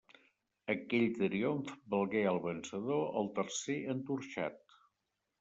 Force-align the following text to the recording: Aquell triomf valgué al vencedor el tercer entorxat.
Aquell 0.73 1.03
triomf 1.17 1.69
valgué 1.95 2.23
al 2.31 2.41
vencedor 2.47 3.05
el 3.23 3.31
tercer 3.37 3.77
entorxat. 3.95 4.61